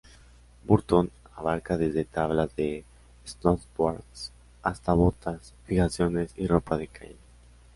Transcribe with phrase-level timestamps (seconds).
[0.65, 2.83] Burton abarca desde tablas de
[3.23, 4.01] snowboard
[4.63, 7.17] hasta botas, fijaciones y ropa de calle.